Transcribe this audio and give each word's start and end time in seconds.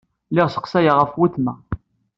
Lliɣ 0.31 0.47
sseqsayeɣ 0.49 0.95
ɣef 0.97 1.11
weltma. 1.19 1.53